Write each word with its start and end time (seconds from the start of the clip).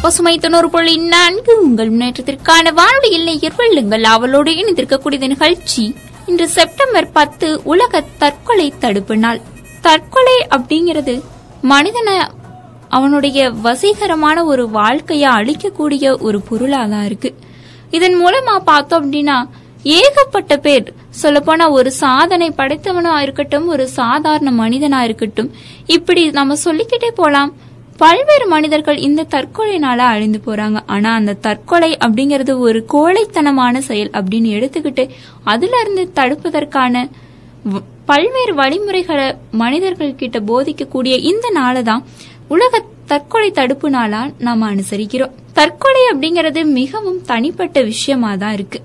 பசுமை 0.00 0.38
தொண்ணூறு 0.38 0.70
புள்ளி 0.70 0.96
நான்கு 0.96 1.62
உங்கள் 1.62 1.90
முன்னேற்றத்திற்கான 1.90 2.72
வானொலி 2.72 3.24
நேயர் 3.24 3.54
வெள்ளுங்கள் 3.56 4.02
அவளோடு 4.02 4.50
இணைந்திருக்கக்கூடிய 4.50 5.26
நிகழ்ச்சி 5.26 5.94
இன்று 6.26 6.48
செப்டம்பர் 6.48 7.12
பத்து 7.12 7.60
உலக 7.64 8.04
தற்கொலை 8.18 8.72
தடுப்பு 8.78 9.16
நாள். 9.16 9.40
தற்கொலை 9.80 10.46
அப்படிங்கிறது 10.50 11.22
மனிதனை 11.62 12.18
அவனுடைய 12.88 13.50
வசீகரமான 13.50 14.44
ஒரு 14.44 14.70
வாழ்க்கையை 14.70 15.30
அழிக்கக்கூடிய 15.30 16.20
ஒரு 16.20 16.40
பொருளாக 16.40 16.88
தான் 16.88 17.04
இருக்கு. 17.04 17.34
இதன் 17.90 18.26
மூலமா 18.26 18.58
பார்த்தோம் 18.64 19.02
அப்படின்னா 19.02 19.48
ஏகப்பட்ட 19.82 20.56
பேர் 20.56 20.94
சொல்லப்போனா 21.22 21.70
ஒரு 21.70 21.92
சாதனை 21.92 22.50
படைத்தவனா 22.50 23.18
இருக்கட்டும் 23.18 23.68
ஒரு 23.68 23.88
சாதாரண 23.88 24.50
மனிதனா 24.50 25.00
இருக்கட்டும் 25.00 25.50
இப்படி 25.86 26.30
நம்ம 26.30 26.54
சொல்லிக்கிட்டே 26.54 27.10
போலாம். 27.10 27.54
பல்வேறு 27.96 28.46
மனிதர்கள் 28.46 28.96
இந்த 28.96 29.26
தற்கொலைனால 29.30 29.96
அழிந்து 29.96 30.40
போறாங்க. 30.46 30.82
ஆனா 30.86 31.14
அந்த 31.14 31.32
தற்கொலை 31.32 31.96
அப்படிங்கறது 32.04 32.58
ஒரு 32.58 32.84
கோழைத்தனமான 32.92 33.78
செயல் 33.78 34.10
அப்படின்னு 34.10 34.50
எடுத்துக்கிட்டு 34.58 35.08
அதுல 35.44 35.80
இருந்து 35.80 36.12
தடுப்பதற்கான 36.14 37.10
வ- 37.72 37.82
பல்வேறு 38.04 38.54
வழிமுறைகளை 38.54 39.34
மனிதர்கள் 39.50 40.14
கிட்ட 40.14 40.40
போதிக்கக்கூடிய 40.40 41.20
இந்த 41.22 41.50
நாளை 41.50 41.82
தான் 41.82 42.04
உலக 42.48 42.82
தற்கொலை 43.06 43.50
தடுப்பு 43.50 43.90
நாளா 43.90 44.30
நாம 44.38 44.74
அனுசரிக்கிறோம். 44.74 45.30
தற்கொலை 45.52 46.00
அப்படிங்கறது 46.14 46.64
மிகவும் 46.64 47.22
தனிப்பட்ட 47.24 47.80
விஷயமா 47.82 48.34
தான் 48.34 48.52
இருக்கு. 48.52 48.80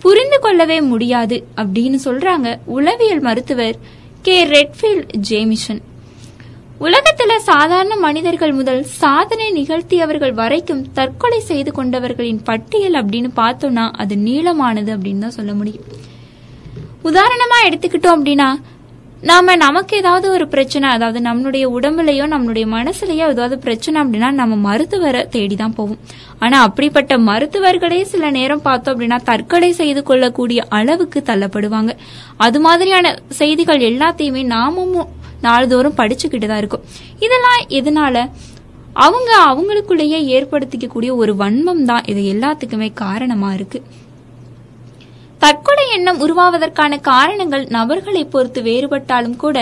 புரிந்து 0.00 0.38
கொள்ளவே 0.38 0.80
முடியாது 0.80 1.46
அப்படின்னு 1.56 1.98
சொல்றாங்க 2.04 2.58
உளவியல் 2.64 3.20
மருத்துவர் 3.20 3.76
கே. 4.22 4.46
ரெட்ஃபீல்ட் 4.46 5.10
ஜேமிஷன். 5.28 5.80
உலகத்துல 6.80 7.36
சாதாரண 7.36 7.96
மனிதர்கள் 7.96 8.52
முதல் 8.52 8.82
சாதனை 8.82 9.46
நிகழ்த்தியவர்கள் 9.52 10.32
வரைக்கும் 10.32 10.92
தற்கொலை 10.92 11.40
செய்து 11.40 11.72
கொண்டவர்களின் 11.76 12.40
பட்டியல் 12.44 12.92
அப்படின்னு 12.92 13.30
பார்த்தோம்னா 13.36 13.90
அது 13.90 14.14
நீளமானது 14.16 14.92
அப்படின்னு 14.96 15.18
தான் 15.18 15.30
சொல்ல 15.30 15.54
முடியும். 15.54 15.84
உதாரணமா 17.04 17.58
எடுத்துக்கிட்டோம் 17.64 18.16
அப்படின்னா 18.18 18.48
நாம 19.22 19.54
நமக்கு 19.56 19.96
ஏதாவது 19.96 20.30
ஒரு 20.30 20.48
பிரச்சனை 20.48 20.88
அதாவது 20.88 21.20
நம்மளுடைய 21.20 21.64
உடம்புலையோ 21.76 22.24
நம்மளுடைய 22.32 22.66
மனசுலயோ 22.74 23.26
ஏதாவது 23.34 23.58
பிரச்சனை 23.58 24.02
அப்படின்னா 24.02 24.30
நம்ம 24.30 24.56
மருத்துவரை 24.66 25.28
தேடி 25.28 25.56
தான் 25.56 25.74
போவோம். 25.74 26.00
ஆனா 26.38 26.62
அப்படிப்பட்ட 26.62 27.18
மருத்துவர்களே 27.18 28.02
சில 28.02 28.30
நேரம் 28.30 28.62
பார்த்தோம் 28.62 28.94
அப்படின்னா 28.94 29.18
தற்கொலை 29.24 29.72
செய்து 29.72 30.02
கொள்ளக்கூடிய 30.02 30.62
அளவுக்கு 30.68 31.22
தள்ளப்படுவாங்க. 31.26 31.92
அது 32.36 32.60
மாதிரியான 32.60 33.14
செய்திகள் 33.28 33.78
எல்லாத்தையுமே 33.78 34.44
நாமும் 34.44 34.94
நாள்தோறும் 35.40 35.98
படிச்சுக்கிட்டு 36.02 36.46
தான் 36.46 36.58
இருக்கும். 36.58 36.84
இதெல்லாம் 37.18 37.60
எதனால? 37.68 38.28
அவங்க 38.92 39.30
அவங்களுக்குள்ளேயே 39.48 40.20
ஏற்படுத்திக்கக்கூடிய 40.36 41.14
ஒரு 41.14 41.36
வன்மம் 41.36 41.84
தான் 41.84 42.04
இது 42.04 42.20
எல்லாத்துக்குமே 42.34 42.92
காரணமா 42.94 43.52
இருக்கு. 43.52 43.82
தற்கொலை 45.46 45.82
எண்ணம் 45.94 46.20
உருவாவதற்கான 46.20 47.00
காரணங்கள் 47.00 47.64
நபர்களை 47.74 48.22
பொறுத்து 48.24 48.60
வேறுபட்டாலும் 48.62 49.36
கூட 49.36 49.58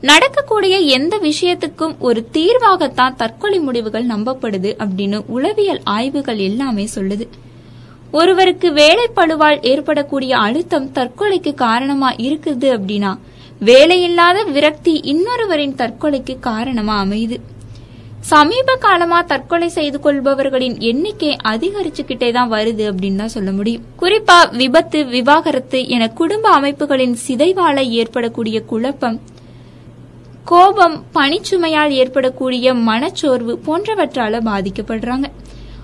நடக்கக்கூடிய 0.00 0.74
எந்த 0.96 1.14
விஷயத்துக்கும் 1.22 1.94
ஒரு 1.98 2.20
தீர்வாகத்தான் 2.32 3.16
தற்கொலை 3.16 3.58
முடிவுகள் 3.58 4.06
நம்பப்படுது 4.06 4.70
அப்படின்னு 4.84 5.18
உளவியல் 5.36 5.80
ஆய்வுகள் 5.84 6.40
எல்லாமே 6.48 6.84
சொல்லுது. 6.94 7.26
ஒருவருக்கு 8.10 8.70
வேலைப்பளுவால் 8.70 9.58
ஏற்படக்கூடிய 9.72 10.36
அழுத்தம் 10.36 10.88
தற்கொலைக்கு 10.98 11.54
காரணமா 11.54 12.12
இருக்குது 12.26 12.70
அப்படின்னா 12.76 13.12
வேலையில்லாத 13.70 14.38
விரக்தி 14.52 14.94
இன்னொருவரின் 15.14 15.76
தற்கொலைக்கு 15.82 16.36
காரணமா 16.50 16.96
அமையுது. 17.04 17.38
சமீப 18.30 18.74
காலமா 18.84 19.22
தற்கொலை 19.22 19.66
செய்து 19.68 19.98
கொள்பவர்களின் 20.04 20.76
எண்ணிக்கை 20.90 21.30
அதிகரிச்சுக்கிட்டே 21.50 22.28
தான் 22.32 22.52
வருது 22.52 22.84
அப்படின்னு 22.90 23.20
தான் 23.22 23.32
சொல்ல 23.34 23.50
முடியும். 23.50 23.82
குறிப்பா 24.00 24.36
விபத்து 24.56 25.00
விவாகரத்து 25.06 25.80
என 25.88 26.08
குடும்ப 26.20 26.48
அமைப்புகளின் 26.50 27.16
சிதைவால 27.26 27.82
ஏற்படக்கூடிய 28.00 28.60
குழப்பம் 28.70 29.18
கோபம் 30.44 30.96
பணிச்சுமையால் 31.14 31.90
ஏற்படக்கூடிய 31.90 32.74
மனச்சோர்வு 32.88 33.54
போன்றவற்றால 33.66 34.40
பாதிக்கப்படுறாங்க. 34.48 35.28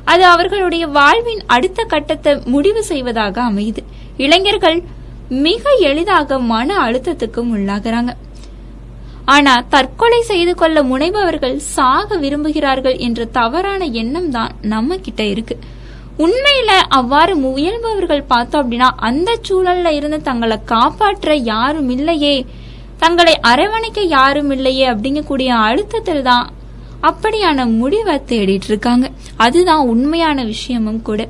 அது 0.05 0.25
அவர்களுடைய 0.25 0.87
வாழ்வின் 0.87 1.43
அடுத்த 1.47 1.84
கட்டத்தை 1.84 2.34
முடிவு 2.45 2.84
செய்வதாக 2.84 3.43
அமையுது. 3.51 3.84
இளைஞர்கள் 4.17 4.83
மிக 5.28 5.62
எளிதாக 5.81 6.39
மன 6.39 6.78
அழுத்தத்துக்கும் 6.87 7.53
உள்ளாகிறாங்க. 7.57 8.11
ஆனால் 9.25 9.64
தற்கொலை 9.69 10.22
செய்து 10.22 10.54
கொள்ள 10.54 10.82
முனைபவர்கள் 10.82 11.56
சாக 11.56 12.16
விரும்புகிறார்கள் 12.16 12.98
என்ற 12.98 13.25
தவறான 13.25 13.84
எண்ணம் 13.84 14.31
தான் 14.31 14.53
நம்ம 14.60 14.97
கிட்ட 14.97 15.22
இருக்கு. 15.22 15.58
உண்மையில 16.19 16.70
அவ்வாறு 16.88 17.36
முயல்பவர்கள் 17.36 18.25
பார்த்தோம் 18.26 18.62
அப்படின்னா 18.62 18.88
அந்த 18.97 19.38
சூழல்ல 19.48 19.91
இருந்து 19.91 20.20
தங்களை 20.20 20.59
காப்பாற்ற 20.64 21.34
யாரும் 21.34 21.91
இல்லையே 21.91 22.47
தங்களை 22.98 23.38
அரவணைக்க 23.42 24.00
யாரும் 24.00 24.50
இல்லையே 24.50 24.88
அப்படிங்கக்கூடிய 24.88 25.47
அழுத்தத்தில் 25.47 26.22
தான் 26.22 26.50
அப்படியான 27.03 27.66
முடிவை 27.66 28.20
தேடிட்டு 28.26 28.69
இருக்காங்க. 28.69 29.10
அதுதான் 29.36 29.86
உண்மையான 29.86 30.44
விஷயமும் 30.44 31.03
கூட. 31.03 31.28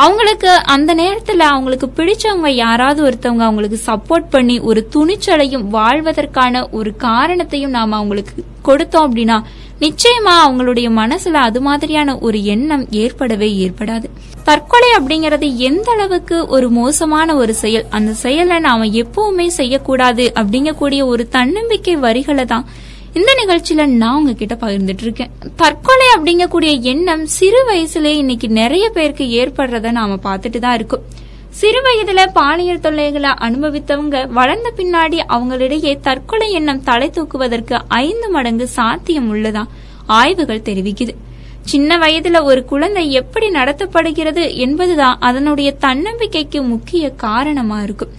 அவங்களுக்கு 0.00 0.48
அந்த 0.66 0.94
நேரத்துல 0.94 1.38
அவங்களுக்கு 1.52 1.86
பிடிச்சவங்க 1.96 2.48
யாராவது 2.48 3.00
ஒருத்தவங்க 3.04 3.42
அவங்களுக்கு 3.42 3.78
சப்போர்ட் 3.86 4.30
பண்ணி 4.30 4.60
ஒரு 4.60 4.88
துணிச்சலையும் 4.94 5.66
வாழ்வதற்கான 5.68 6.70
ஒரு 6.70 6.96
காரணத்தையும் 6.96 7.70
நாம 7.70 7.96
அவங்களுக்கு 7.96 8.44
கொடுத்தோம் 8.64 9.06
அப்படின்னா 9.06 9.36
நிச்சயமா 9.80 10.32
அவங்களுடைய 10.46 10.88
மனசுல 10.96 11.32
அது 11.40 11.60
மாதிரியான 11.60 12.18
ஒரு 12.18 12.44
எண்ணம் 12.44 12.86
ஏற்படவே 12.90 13.48
ஏற்படாது. 13.66 14.04
தற்கொலை 14.44 14.88
அப்படிங்கறது 15.00 15.56
எந்த 15.56 15.90
அளவுக்கு 15.92 16.46
ஒரு 16.46 16.70
மோசமான 16.70 17.36
ஒரு 17.36 17.54
செயல்? 17.54 17.86
அந்த 17.90 18.12
செயலை 18.12 18.58
நாம 18.58 18.86
எப்பவுமே 18.86 19.46
செய்யக்கூடாது 19.46 20.32
அப்படிங்கக்கூடிய 20.36 21.04
ஒரு 21.06 21.28
தன்னம்பிக்கை 21.28 21.96
வரிகளை 21.96 22.44
தான் 22.44 22.66
இந்த 23.14 23.30
நிகழ்ச்சியில 23.38 23.86
நான் 23.86 24.16
உங்ககிட்ட 24.16 24.54
பகிர்ந்துட்டு 24.54 25.04
இருக்கேன் 25.06 25.30
தற்கொலை 25.56 26.06
அப்படிங்கக்கூடிய 26.16 26.80
எண்ணம் 26.80 27.26
சிறு 27.26 27.60
வயசுல 27.68 28.04
இன்னைக்கு 28.04 28.48
நிறைய 28.48 28.90
பேருக்கு 28.90 29.24
ஏற்படுறத 29.24 29.90
நாம 29.90 30.18
பார்த்துட்டு 30.24 30.58
தான் 30.58 30.74
இருக்கோம். 30.74 31.02
சிறு 31.50 31.80
வயதுல 31.80 32.26
பாலியல் 32.32 32.80
தொல்லைகளை 32.80 33.30
அனுபவித்தவங்க 33.30 34.28
வளர்ந்த 34.28 34.72
பின்னாடி 34.76 35.18
அவங்களிடையே 35.28 36.00
தற்கொலை 36.00 36.52
எண்ணம் 36.52 36.82
தலை 36.82 37.10
தூக்குவதற்கு 37.10 37.78
ஐந்து 37.88 38.30
மடங்கு 38.30 38.68
சாத்தியம் 38.68 39.28
உள்ளதா 39.34 39.64
ஆய்வுகள் 40.06 40.66
தெரிவிக்குது. 40.70 41.14
சின்ன 41.62 41.98
வயதுல 41.98 42.42
ஒரு 42.42 42.64
குழந்தை 42.64 43.12
எப்படி 43.12 43.48
நடத்தப்படுகிறது 43.48 44.54
என்பதுதான் 44.54 45.16
அதனுடைய 45.20 45.74
தன்னம்பிக்கைக்கு 45.80 46.62
முக்கிய 46.62 47.10
காரணமா 47.10 47.82
இருக்கும். 47.82 48.12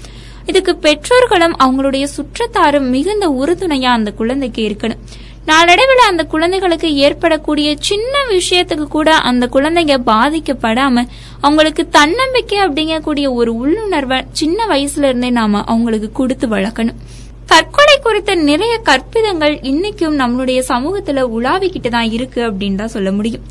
இதுக்கு 0.46 0.76
பெற்றோர்களும் 0.76 1.56
அவங்களுடைய 1.64 2.08
சுற்றத்தாரும் 2.16 2.90
மிகுந்த 2.90 3.30
உறுதுணையா 3.30 3.92
அந்த 3.98 4.12
குழந்தைக்கு 4.12 4.62
இருக்கணும். 4.70 5.02
நாளடைவில் 5.46 6.02
அந்த 6.08 6.24
குழந்தைகளுக்கு 6.24 6.96
ஏற்படக்கூடிய 6.96 7.76
சின்ன 7.80 8.14
விஷயத்துக்கு 8.30 8.86
கூட 8.88 9.16
அந்த 9.16 9.50
குழந்தைங்க 9.54 9.96
பாதிக்கப்படாம 10.06 11.06
அவங்களுக்கு 11.42 11.90
தன்னம்பிக்கை 11.90 12.60
அப்படிங்கக்கூடிய 12.60 13.34
ஒரு 13.34 13.56
உள்ளுணர்வை 13.56 14.24
சின்ன 14.32 14.66
வயசுல 14.66 15.04
இருந்தே 15.04 15.30
நாம 15.30 15.64
அவங்களுக்கு 15.64 16.12
கொடுத்து 16.12 16.48
வளர்க்கணும். 16.48 17.00
தற்கொலை 17.46 18.00
குறித்த 18.00 18.36
நிறைய 18.36 18.82
கற்பிதங்கள் 18.86 19.56
இன்னைக்கும் 19.72 20.20
நம்மளுடைய 20.22 20.60
சமூகத்துல 20.68 21.26
உலாவிக்கிட்டு 21.38 21.90
தான் 21.90 22.12
இருக்கு 22.12 22.52
அப்படின்னு 22.52 22.76
தான் 22.76 22.88
சொல்ல 22.88 23.12
முடியும். 23.12 23.42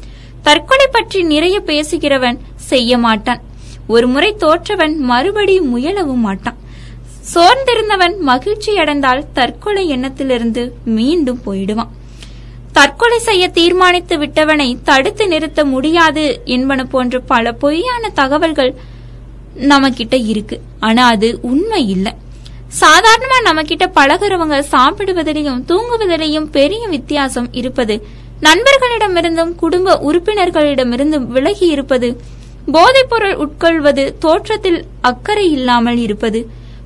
தற்கொலை 0.43 0.87
பற்றி 0.93 1.23
நிறைய 1.23 1.61
பேசுகிறவன் 1.61 2.39
செய்ய 2.55 2.99
மாட்டான். 2.99 3.41
ஒரு 3.87 4.09
முறை 4.09 4.37
தோற்றவன் 4.39 4.97
மறுபடியும் 4.97 5.77
முயலவும் 5.77 6.25
மாட்டான். 6.29 6.59
சோர்ந்திருந்தவன் 7.33 8.19
மகிழ்ச்சி 8.19 8.77
அடைந்தால் 8.77 9.27
தற்கொலை 9.33 9.89
எண்ணத்திலிருந்து 9.89 10.63
மீண்டும் 10.85 11.41
போயிடுவான். 11.45 11.91
தற்கொலை 12.73 13.19
செய்ய 13.19 13.49
தீர்மானித்து 13.49 14.19
விட்டவனை 14.19 14.79
தடுத்து 14.85 15.29
நிறுத்த 15.29 15.65
முடியாது 15.65 16.41
என்பன 16.45 16.85
போன்ற 16.85 17.19
பல 17.21 17.53
பொய்யான 17.53 18.09
தகவல்கள் 18.09 18.73
நம்ம 19.55 19.91
கிட்ட 19.91 20.17
இருக்கு. 20.17 20.61
ஆனா 20.81 21.07
அது 21.07 21.39
உண்மை 21.43 21.89
இல்லை. 21.89 22.13
சாதாரணமா 22.81 23.39
நம்ம 23.43 23.63
கிட்ட 23.63 23.87
பழகுறவங்க 23.87 24.65
சாப்பிடுவதிலையும் 24.73 25.63
தூங்குவதிலையும் 25.71 26.51
பெரிய 26.51 26.89
வித்தியாசம் 26.89 27.49
இருப்பது 27.53 27.95
நண்பர்களிடமிருந்தும் 28.43 29.55
குடும்ப 29.55 29.97
உறுப்பினர்களிடமிருந்தும் 30.09 31.27
விலகி 31.27 31.67
இருப்பது 31.67 32.09
போதைப்பொருள் 32.73 33.35
உட்கொள்வது 33.35 34.05
தோற்றத்தில் 34.19 34.85
அக்கறை 35.01 35.51
இல்லாமல் 35.51 35.97
இருப்பது 35.97 36.41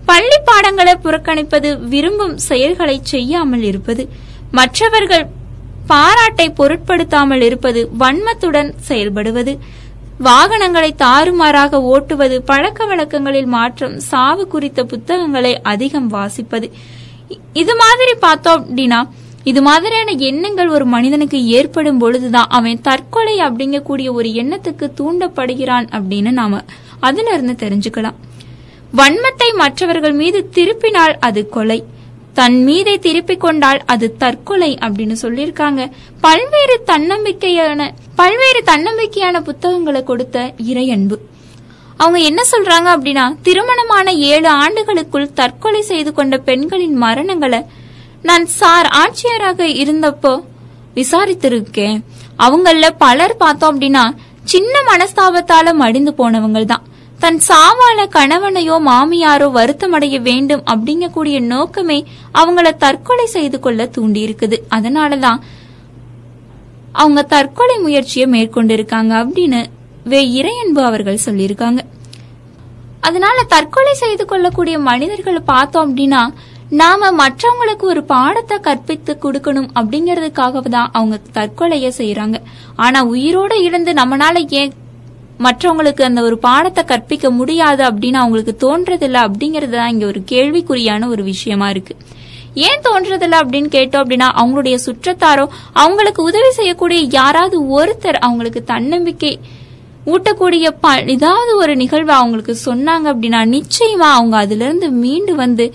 பள்ளி 0.08 0.38
பாடங்களை 0.44 0.94
புறக்கணிப்பது 1.04 1.68
விரும்பும் 1.92 2.36
செயல்களை 2.48 2.96
செய்யாமல் 3.12 3.64
இருப்பது 3.70 4.02
மற்றவர்கள் 4.58 5.24
பாராட்டை 5.86 6.46
பொருட்படுத்தாமல் 6.58 7.42
இருப்பது 7.48 7.80
வன்மத்துடன் 7.98 8.70
செயல்படுவது 8.88 9.52
வாகனங்களை 10.26 10.90
தாறுமாறாக 11.04 11.80
ஓட்டுவது 11.92 12.36
பழக்க 12.50 12.86
வழக்கங்களில் 12.86 13.48
மாற்றம் 13.54 13.96
சாவு 14.10 14.44
குறித்த 14.48 14.80
புத்தகங்களை 14.84 15.52
அதிகம் 15.72 16.08
வாசிப்பது. 16.12 16.66
இது 17.62 17.74
மாதிரி 17.82 18.14
பார்த்தோம் 18.18 18.62
அப்படின்னா 18.64 19.00
இது 19.50 19.62
மாதிரியான 19.62 20.12
எண்ணங்கள் 20.28 20.70
ஒரு 20.76 20.84
மனிதனுக்கு 20.94 21.38
ஏற்படும் 21.56 21.98
பொழுதுதான் 21.98 22.52
அவன் 22.58 22.84
தற்கொலை 22.88 23.34
அப்படிங்கக்கூடிய 23.46 24.08
ஒரு 24.18 24.28
எண்ணத்துக்கு 24.42 24.86
தூண்டப்படுகிறான் 25.00 25.88
அப்படின்னு 25.96 26.32
நாம 26.40 26.62
அதுல 27.00 27.32
இருந்து 27.36 27.56
தெரிஞ்சுக்கலாம். 27.64 28.18
வன்மத்தை 28.99 29.49
மற்றவர்கள் 29.62 30.12
மீது 30.12 30.38
திருப்பினால் 30.56 31.14
அது 31.29 31.43
கொலை. 31.49 31.79
தன் 32.38 32.56
மீதை 32.62 32.94
திருப்பிக் 32.99 33.41
கொண்டால் 33.41 33.81
அது 33.93 34.06
தற்கொலை 34.23 34.70
அப்படின்னு 34.85 35.17
சொல்லியிருக்காங்க. 35.23 35.82
பல்வேறு 36.20 36.76
தன்னம்பிக்கையான 36.91 37.88
பல்வேறு 38.20 38.61
தன்னம்பிக்கையான 38.70 39.41
புத்தகங்களை 39.49 40.02
கொடுத்த 40.02 40.55
இறையன்பு. 40.70 41.17
அவங்க 41.96 42.19
என்ன 42.31 42.41
சொல்றாங்க 42.52 42.88
அப்படின்னா 42.96 43.25
திருமணமான 43.43 44.12
ஏழு 44.31 44.49
ஆண்டுகளுக்குள் 44.49 45.32
தற்கொலை 45.32 45.82
செய்து 45.91 46.12
கொண்ட 46.12 46.37
பெண்களின் 46.49 46.96
மரணங்களை 47.02 47.61
நான் 48.29 48.46
சார் 48.61 48.88
ஆட்சியராக 49.02 49.61
இருந்தப்போ 49.82 50.35
விசாரித்திருக்கேன். 50.99 51.99
அவங்கள 52.46 52.88
பலர் 53.05 53.37
பார்த்தோம் 53.37 53.73
அப்படின்னா 53.73 54.05
சின்ன 54.52 54.75
மனஸ்தாபத்தால 54.91 55.75
மடிந்து 55.82 56.14
போனவங்க 56.19 56.64
தான் 56.64 56.85
தன் 57.24 57.40
சாவான 57.48 58.06
கணவனையோ 58.06 58.78
மாமியாரோ 58.86 59.46
வருத்தமடைய 59.50 60.20
வேண்டும் 60.20 60.62
அப்படிங்கக்கூடிய 60.70 61.40
நோக்கமே 61.40 62.04
அவங்கள 62.34 62.76
தற்கொலை 62.76 63.26
செய்து 63.26 63.60
கொள்ள 63.60 63.86
தூண்டி 63.86 64.24
இருக்குது 64.26 64.58
அதனாலதான் 64.70 65.38
அவங்க 66.92 67.22
தற்கொலை 67.22 67.78
முயற்சியை 67.78 68.28
மேற்கொண்டிருக்காங்க 68.28 69.12
அப்படின்னு 69.20 69.66
வே 70.04 70.42
இறையன்பு 70.42 70.82
அவர்கள் 70.82 71.18
சொல்லியிருக்காங்க. 71.24 71.78
அதனால 73.00 73.42
தற்கொலை 73.42 73.94
செய்து 73.94 74.24
கொள்ளக்கூடிய 74.24 74.78
மனிதர்களை 74.78 75.40
பார்த்தோம் 75.44 75.90
அப்படின்னா 75.90 76.32
நாம 76.70 77.10
மற்றவங்களுக்கு 77.10 77.82
ஒரு 77.82 78.04
பாடத்தை 78.04 78.60
கற்பித்து 78.60 79.18
கொடுக்கணும் 79.22 79.68
அப்படிங்கறதுக்காக 79.74 80.60
தான் 80.68 80.90
அவங்க 80.92 81.20
தற்கொலைய 81.34 81.92
செய்யறாங்க 81.98 82.42
ஆனா 82.76 83.06
உயிரோட 83.06 83.62
இருந்து 83.62 83.92
நம்மளால 83.92 84.50
ஏன் 84.50 84.72
மற்றவங்களுக்கு 85.38 86.02
அந்த 86.02 86.22
ஒரு 86.22 86.38
பாடத்தை 86.38 86.84
கற்பிக்க 86.84 87.31
முடியாது 87.31 87.84
அப்படின்னு 87.84 88.14
அவங்களுக்கு 88.14 88.54
தோன்றதில்ல 88.60 89.28
அப்படிங்கறது 89.28 89.70
தான் 89.70 89.88
இங்க 89.88 90.06
ஒரு 90.06 90.25
கேள்விக்குறியான 90.32 91.08
ஒரு 91.08 91.22
விஷயமா 91.22 91.70
இருக்கு. 91.70 91.96
ஏன் 92.54 92.81
தோன்றதில்ல 92.82 93.40
அப்படின்னு 93.42 93.69
கேட்டோம் 93.69 94.02
அப்படின்னா 94.04 94.28
அவங்களுடைய 94.32 94.78
சுற்றத்தாரோ 94.86 95.46
அவங்களுக்கு 95.72 96.22
உதவி 96.22 96.50
செய்யக்கூடிய 96.50 97.00
யாராவது 97.10 97.69
ஒருத்தர் 97.70 98.14
அவங்களுக்கு 98.20 98.64
தன்னம்பிக்கை 98.64 99.38
ஊட்டக்கூடிய 100.06 100.70
ப- 100.81 101.04
ஏதாவது 101.06 101.56
ஒரு 101.56 101.76
நிகழ்வு 101.76 102.12
அவங்களுக்கு 102.12 102.56
சொன்னாங்க 102.64 103.06
அப்படின்னா 103.12 103.40
நிச்சயமா 103.50 104.08
அவங்க 104.10 104.36
அதுல 104.36 104.64
இருந்து 104.64 104.90
மீண்டு 104.90 105.34
வந்து 105.34 105.72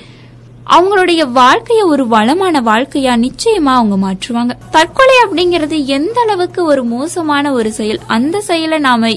அவங்களுடைய 0.68 1.32
வாழ்க்கைய 1.32 1.86
ஒரு 1.86 2.08
வளமான 2.08 2.62
வாழ்க்கையா 2.62 3.14
நிச்சயமா 3.18 3.74
அவங்க 3.74 3.98
மாற்றுவாங்க. 3.98 4.52
தற்கொலை 4.72 5.16
அப்படிங்கிறது 5.26 5.86
எந்த 5.86 6.22
அளவுக்கு 6.22 6.66
ஒரு 6.66 6.84
மோசமான 6.84 7.52
ஒரு 7.52 7.72
செயல் 7.72 8.00
அந்த 8.08 8.42
செயலை 8.42 8.78
நாம 8.80 9.10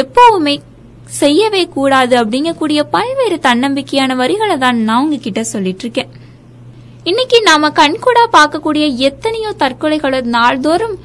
எப்பவுமே 0.00 0.54
செய்யவே 1.20 1.62
கூடாது 1.76 2.14
அப்படிங்கக்கூடிய 2.20 2.80
பல்வேறு 2.94 3.36
தன்னம்பிக்கையான 3.48 4.12
வரிகளை 4.20 4.56
தான் 4.64 4.78
நான் 4.88 5.02
உங்ககிட்ட 5.04 5.40
சொல்லிட்டு 5.54 5.84
இருக்கேன் 5.84 6.12
இன்னைக்கு 7.10 7.38
நாம 7.48 7.70
கண்கூடா 7.80 8.24
பார்க்கக்கூடிய 8.36 8.84
எத்தனையோ 9.08 9.50
தற்கொலைகளை 9.62 10.20
நாள்தோறும் 10.36 10.96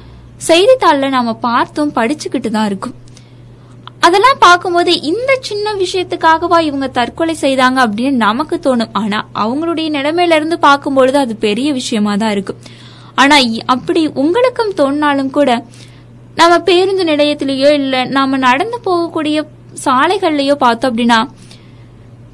செய்தித்தாளில் 0.48 1.14
நாம 1.14 1.34
பார்த்தும் 1.46 1.94
படிச்சுக்கிட்டு 1.98 2.50
தான் 2.54 2.68
இருக்கும். 2.70 2.94
அதெல்லாம் 4.06 4.38
பார்க்கும்போது 4.44 4.92
இந்த 5.10 5.30
சின்ன 5.48 5.74
விஷயத்துக்காகவா 5.82 6.58
இவங்க 6.68 6.86
தற்கொலை 6.98 7.34
செய்தாங்க 7.42 7.78
அப்படின்னு 7.86 8.22
நமக்கு 8.26 8.56
தோணும். 8.66 8.94
ஆனா 9.00 9.18
அவங்களுடைய 9.42 9.88
நிலைமையில 9.96 10.38
இருந்து 10.40 10.58
பார்க்கும்பொழுது 10.68 11.18
அது 11.24 11.34
பெரிய 11.46 11.68
விஷயமா 11.80 12.14
தான் 12.22 12.34
இருக்கும். 12.36 12.60
ஆனா 13.22 13.36
அப்படி 13.74 14.02
உங்களுக்கும் 14.22 14.74
தோணினாலும் 14.80 15.34
கூட 15.38 15.50
நம்ம 16.34 16.58
பேருந்து 16.58 17.04
நிலையத்திலேயோ 17.04 17.70
இல்ல 17.72 18.04
நாம 18.04 18.36
நடந்து 18.36 18.80
போகக்கூடிய 18.84 19.38
சாலைகள்லயோ 19.84 20.54
பார்த்தோம் 20.54 20.90
அப்படின்னா 20.90 21.18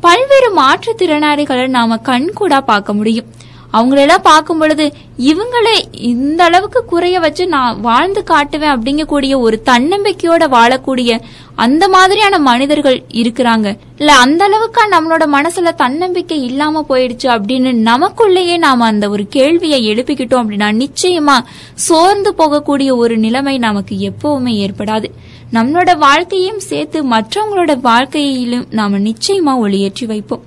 பல்வேறு 0.00 0.48
மாற்றுத்திறனாளிகளை 0.56 1.68
நாம 1.68 1.96
கண்கூடா 1.96 2.60
பார்க்க 2.60 2.92
முடியும். 2.92 3.26
அவங்களெல்லாம் 3.72 4.22
பார்க்கும் 4.22 4.58
பொழுது 4.58 4.92
இவங்களே 5.18 5.76
இந்த 5.92 6.44
அளவுக்கு 6.44 6.84
குறைய 6.84 7.20
வச்சு 7.20 7.46
நான் 7.46 7.80
வாழ்ந்து 7.80 8.24
காட்டுவேன் 8.30 8.74
அப்படிங்கக்கூடிய 8.76 9.38
ஒரு 9.38 9.62
தன்னம்பிக்கையோட 9.64 10.44
வாழக்கூடிய 10.48 11.20
அந்த 11.54 11.88
மாதிரியான 11.88 12.38
மனிதர்கள் 12.38 13.02
இருக்கிறாங்க. 13.08 13.78
இல்ல 13.98 14.14
அந்த 14.14 14.44
அளவுக்கு 14.44 14.82
நம்மளோட 14.90 15.24
மனசுல 15.32 15.74
தன்னம்பிக்கை 15.74 16.44
இல்லாம 16.44 16.84
போயிடுச்சு 16.88 17.28
அப்படின்னு 17.36 17.72
நமக்குள்ளேயே 17.72 18.58
நாம 18.58 18.84
அந்த 18.84 19.08
ஒரு 19.08 19.26
கேள்வியை 19.28 19.92
எழுப்பிக்கிட்டோம் 19.92 20.42
அப்படின்னா 20.42 20.86
நிச்சயமா 20.86 21.38
சோர்ந்து 21.74 22.34
போகக்கூடிய 22.38 22.96
ஒரு 22.96 23.18
நிலைமை 23.18 23.58
நமக்கு 23.58 24.12
எப்பவுமே 24.12 24.66
ஏற்படாது. 24.66 25.04
நம்மளோட 25.52 25.98
வாழ்க்கையையும் 25.98 26.60
சேர்த்து 26.60 27.08
மற்றவங்களோட 27.08 27.80
வாழ்க்கையிலும் 27.80 28.66
நாம 28.70 28.98
நிச்சயமா 28.98 29.54
ஒளியேற்றி 29.66 30.06
வைப்போம். 30.06 30.44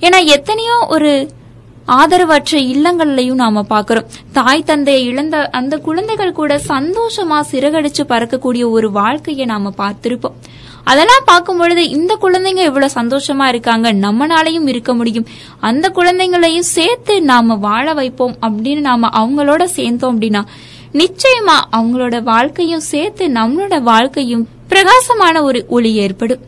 ஏன்னா 0.00 0.24
எத்தனையோ 0.24 0.86
ஒரு 0.88 1.30
ஆதரவற்ற 1.98 2.58
இல்லங்கள்லையும் 2.72 3.40
நாம 3.42 3.64
பாக்குறோம் 3.70 4.08
தாய் 4.32 4.62
தந்தையை 4.62 5.04
இழந்த 5.04 5.36
அந்த 5.50 5.76
குழந்தைகள் 5.76 6.32
கூட 6.32 6.60
சந்தோஷமா 6.68 7.38
சிறகடிச்சு 7.52 8.02
பறக்கக்கூடிய 8.08 8.64
ஒரு 8.70 8.90
வாழ்க்கையை 8.90 9.46
நாம 9.46 9.72
பார்த்திருப்போம். 9.78 10.36
அதெல்லாம் 10.84 11.24
பார்க்கும் 11.24 11.58
பொழுது 11.58 11.88
இந்த 11.88 12.12
குழந்தைங்க 12.22 12.62
இவ்வளவு 12.68 12.96
சந்தோஷமா 13.00 13.46
இருக்காங்க 13.46 13.92
நம்மனாலையும் 13.92 14.68
இருக்க 14.68 14.94
முடியும். 14.94 15.26
அந்த 15.60 15.88
குழந்தைங்களையும் 15.88 16.68
சேர்த்து 16.76 17.22
நாம 17.22 17.54
வாழ 17.54 17.92
வைப்போம் 17.92 18.36
அப்படின்னு 18.42 18.80
நாம 18.80 19.10
அவங்களோட 19.20 19.64
சேர்ந்தோம் 19.64 20.14
அப்படின்னா 20.14 20.42
நிச்சயமா 20.92 21.56
அவங்களோட 21.76 22.22
வாழ்க்கையும் 22.22 22.86
சேர்த்து 22.92 23.26
நம்மளோட 23.28 23.82
வாழ்க்கையும் 23.82 24.48
பிரகாசமான 24.68 25.42
ஒரு 25.42 25.64
ஒளி 25.68 25.92
ஏற்படும். 25.94 26.42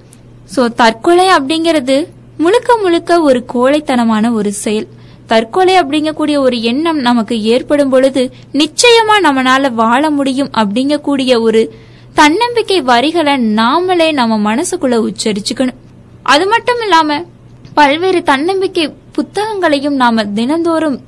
சோ 0.56 0.62
தற்கொலை 0.74 1.28
அப்படிங்கிறது 1.28 1.96
முழுக்க 2.38 2.76
முழுக்க 2.76 3.20
ஒரு 3.20 3.44
கோழைத்தனமான 3.54 4.32
ஒரு 4.32 4.52
செயல். 4.52 4.88
தற்கொலை 5.26 5.80
அப்படிங்கக்கூடிய 5.80 6.38
ஒரு 6.38 6.62
எண்ணம் 6.62 6.98
நமக்கு 6.98 7.42
ஏற்படும் 7.42 7.90
பொழுது 7.90 8.32
நிச்சயமா 8.52 9.14
நம்மளால 9.22 9.72
வாழ 9.72 10.10
முடியும் 10.10 10.50
அப்படிங்கக்கூடிய 10.58 11.40
ஒரு 11.40 11.74
தன்னம்பிக்கை 12.14 12.80
வரிகளை 12.80 13.54
நாமளே 13.54 14.12
நம்ம 14.12 14.54
மனசுக்குள்ள 14.54 15.10
உச்சரிச்சுக்கணும். 15.10 15.78
அது 16.22 16.46
மட்டும் 16.46 16.80
இல்லாம 16.82 17.24
பல்வேறு 17.74 18.22
தன்னம்பிக்கை 18.22 18.92
புத்தகங்களையும் 19.12 19.94
நாம 19.94 20.24
தினந்தோறும் 20.24 21.00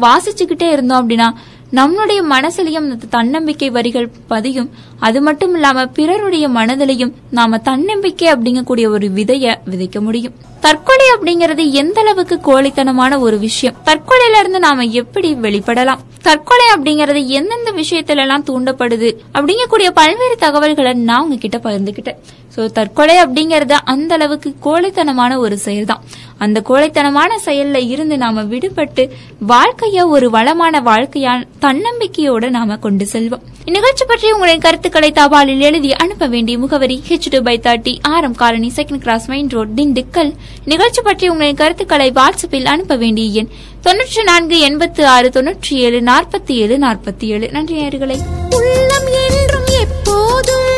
வாசிச்சுக்கிட்டே 0.00 0.70
இருந்தோம் 0.70 1.10
அப்படின்னா 1.10 1.28
நம்மளுடைய 1.72 2.20
மனசுலயும் 2.30 2.88
அந்த 2.90 3.06
தன்னம்பிக்கை 3.10 3.70
வரிகள் 3.70 4.10
பதியும். 4.26 4.70
அது 4.98 5.22
மட்டும் 5.22 5.54
இல்லாம 5.54 5.86
பிறருடைய 5.86 6.48
மனதிலையும் 6.48 7.12
நாம 7.30 7.58
தன்னம்பிக்கை 7.58 8.32
அப்படிங்கக்கூடிய 8.32 8.88
ஒரு 8.88 9.10
விதைய 9.14 9.54
விதைக்க 9.70 10.00
முடியும். 10.00 10.32
தற்கொலை 10.66 11.06
அப்படிங்கிறது 11.14 11.70
எந்த 11.70 12.00
அளவுக்கு 12.00 12.36
கோழித்தனமான 12.46 13.18
ஒரு 13.18 13.38
விஷயம்? 13.38 13.74
தற்கொலையில 13.84 14.38
இருந்து 14.38 14.60
நாம 14.60 14.84
எப்படி 15.00 15.28
வெளிப்படலாம்? 15.34 16.00
தற்கொலை 16.22 16.66
அப்படிங்கறது 16.74 17.26
எந்தெந்த 17.26 17.72
விஷயத்துல 17.72 18.22
எல்லாம் 18.24 18.44
தூண்டப்படுது? 18.44 19.10
அப்படிங்கக்கூடிய 19.34 19.90
பல்வேறு 19.94 20.36
தகவல்களை 20.36 20.92
நான் 20.92 21.22
உங்ககிட்ட 21.22 21.58
பகிர்ந்துகிட்டேன். 21.58 22.18
சோ 22.56 22.66
தற்கொலை 22.78 23.16
அப்படிங்கறது 23.22 23.76
அந்த 23.92 24.14
அளவுக்கு 24.14 24.54
கோழைத்தனமான 24.64 25.38
ஒரு 25.38 25.58
செயல் 25.58 25.84
தான் 25.84 26.04
அந்த 26.38 26.62
கோழைத்தனமான 26.68 27.38
செயல்ல 27.44 27.88
இருந்து 27.88 28.18
நாம 28.18 28.42
விடுபட்டு 28.42 29.04
வாழ்க்கைய 29.48 30.06
ஒரு 30.06 30.30
வளமான 30.30 30.80
வாழ்க்கையா 30.80 31.34
தன்னம்பிக்கையோட 31.60 32.50
நாம 32.50 32.76
கொண்டு 32.76 33.06
செல்வோம். 33.12 33.44
இந்நிகழ்ச்சி 33.66 34.04
பற்றி 34.06 34.32
உங்களின் 34.32 34.60
கருத்துக்களை 34.60 35.12
தபாலில் 35.12 35.58
எழுதி 35.58 35.92
அனுப்ப 35.92 36.26
வேண்டிய 36.26 36.58
முகவரி 36.58 37.02
H 37.08 37.28
two 37.30 37.38
by 37.40 37.58
thirty 37.58 37.98
Aram 38.02 38.34
colony 38.34 38.72
second 38.76 38.98
cross 38.98 39.28
main 39.28 39.48
road 39.48 39.68
Dindigul. 39.76 40.30
நிகழ்ச்சி 40.64 41.02
பற்றி 41.02 41.28
உங்களின் 41.28 41.54
கருத்துக்களை 41.54 42.12
வாட்ஸ்அப்பில் 42.12 42.64
அனுப்ப 42.64 42.96
வேண்டிய 42.96 43.40
எண் 43.40 43.50
தொன்னூற்றி 43.82 44.22
நான்கு 44.22 44.68
எண்பத்தி 44.68 45.04
ஆறு 45.06 45.28
தொன்னூற்றி 45.28 45.74
ஏழு 45.86 46.00
நாற்பத்தி 46.02 46.54
ஏழு 46.56 46.78
நாற்பத்தி 46.78 47.26
ஏழு 47.26 47.48
நன்றி 47.50 47.82
நேர்களை 47.82 48.18
உள்ளம் 48.56 49.10
என்றும் 49.24 49.68
எப்போதும் 49.82 50.75